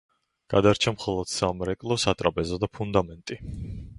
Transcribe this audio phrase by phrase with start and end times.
[0.53, 3.41] გადარჩა მხოლოდ სამრეკლო, სატრაპეზო და ფუნდამენტი.